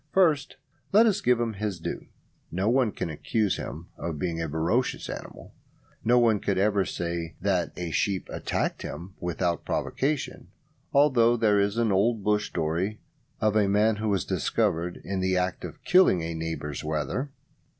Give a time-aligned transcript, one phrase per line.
[0.11, 0.55] First
[0.91, 2.07] let us give him his due.
[2.51, 5.53] No one can accuse him of being a ferocious animal.
[6.03, 10.47] No one could ever say that a sheep attacked him without provocation;
[10.91, 12.99] although there is an old bush story
[13.39, 17.29] of a man who was discovered in the act of killing a neighbour's wether.